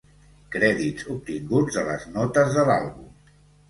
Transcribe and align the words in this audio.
Crèdits 0.55 1.05
obtinguts 1.17 1.79
de 1.79 1.87
les 1.93 2.11
notes 2.19 2.61
de 2.61 2.69
l'àlbum. 2.73 3.19